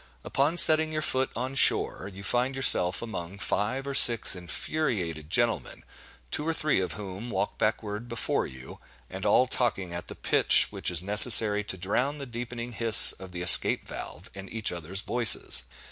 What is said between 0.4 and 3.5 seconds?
setting your foot on shore, you find yourself among